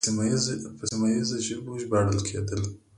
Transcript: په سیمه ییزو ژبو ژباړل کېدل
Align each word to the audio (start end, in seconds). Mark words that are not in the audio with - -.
په 0.77 0.83
سیمه 0.91 1.07
ییزو 1.15 1.37
ژبو 1.45 1.71
ژباړل 1.81 2.19
کېدل 2.29 2.61